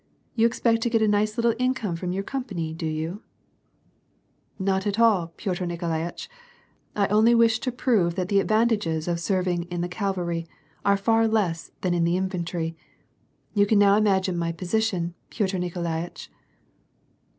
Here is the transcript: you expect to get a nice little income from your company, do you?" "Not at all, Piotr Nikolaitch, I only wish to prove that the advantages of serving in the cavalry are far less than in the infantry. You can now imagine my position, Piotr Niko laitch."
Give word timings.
you 0.33 0.47
expect 0.47 0.81
to 0.81 0.89
get 0.89 1.03
a 1.03 1.07
nice 1.07 1.37
little 1.37 1.53
income 1.59 1.95
from 1.95 2.11
your 2.11 2.23
company, 2.23 2.73
do 2.73 2.87
you?" 2.87 3.21
"Not 4.59 4.87
at 4.87 4.97
all, 4.97 5.27
Piotr 5.37 5.63
Nikolaitch, 5.65 6.27
I 6.95 7.05
only 7.09 7.35
wish 7.35 7.59
to 7.59 7.71
prove 7.71 8.15
that 8.15 8.27
the 8.27 8.39
advantages 8.39 9.07
of 9.07 9.19
serving 9.19 9.65
in 9.65 9.81
the 9.81 9.87
cavalry 9.87 10.47
are 10.83 10.97
far 10.97 11.27
less 11.27 11.69
than 11.81 11.93
in 11.93 12.03
the 12.03 12.17
infantry. 12.17 12.75
You 13.53 13.67
can 13.67 13.77
now 13.77 13.95
imagine 13.95 14.35
my 14.39 14.51
position, 14.51 15.13
Piotr 15.29 15.57
Niko 15.59 15.83
laitch." 15.83 16.31